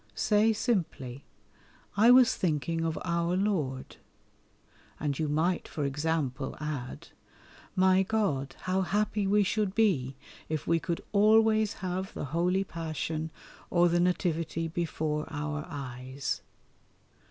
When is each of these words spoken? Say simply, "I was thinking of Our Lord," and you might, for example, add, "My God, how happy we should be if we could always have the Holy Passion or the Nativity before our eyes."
Say 0.15 0.51
simply, 0.51 1.25
"I 1.95 2.09
was 2.09 2.35
thinking 2.35 2.83
of 2.83 2.97
Our 3.05 3.37
Lord," 3.37 3.97
and 4.99 5.19
you 5.19 5.29
might, 5.29 5.67
for 5.67 5.85
example, 5.85 6.55
add, 6.59 7.09
"My 7.75 8.01
God, 8.01 8.55
how 8.61 8.81
happy 8.81 9.27
we 9.27 9.43
should 9.43 9.75
be 9.75 10.15
if 10.49 10.65
we 10.65 10.79
could 10.79 11.01
always 11.11 11.73
have 11.85 12.15
the 12.15 12.25
Holy 12.25 12.63
Passion 12.63 13.29
or 13.69 13.89
the 13.89 13.99
Nativity 13.99 14.67
before 14.67 15.27
our 15.29 15.65
eyes." 15.69 16.41